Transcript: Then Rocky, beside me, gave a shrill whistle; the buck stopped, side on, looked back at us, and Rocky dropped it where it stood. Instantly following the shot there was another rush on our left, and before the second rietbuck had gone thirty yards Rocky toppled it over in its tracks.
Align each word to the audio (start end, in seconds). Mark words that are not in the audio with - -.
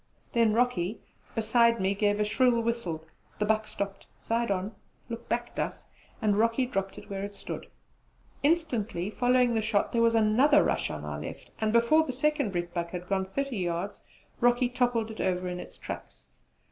Then 0.33 0.53
Rocky, 0.55 0.97
beside 1.35 1.79
me, 1.79 1.93
gave 1.93 2.19
a 2.19 2.23
shrill 2.23 2.59
whistle; 2.61 3.05
the 3.37 3.45
buck 3.45 3.67
stopped, 3.67 4.07
side 4.19 4.49
on, 4.49 4.71
looked 5.09 5.29
back 5.29 5.51
at 5.53 5.59
us, 5.59 5.85
and 6.23 6.39
Rocky 6.39 6.65
dropped 6.65 6.97
it 6.97 7.07
where 7.07 7.21
it 7.23 7.35
stood. 7.35 7.67
Instantly 8.41 9.11
following 9.11 9.53
the 9.53 9.61
shot 9.61 9.91
there 9.91 10.01
was 10.01 10.15
another 10.15 10.63
rush 10.63 10.89
on 10.89 11.05
our 11.05 11.19
left, 11.21 11.51
and 11.61 11.71
before 11.71 12.03
the 12.03 12.13
second 12.13 12.55
rietbuck 12.55 12.89
had 12.89 13.07
gone 13.07 13.25
thirty 13.27 13.57
yards 13.57 14.03
Rocky 14.39 14.69
toppled 14.69 15.11
it 15.11 15.21
over 15.21 15.47
in 15.47 15.59
its 15.59 15.77
tracks. 15.77 16.23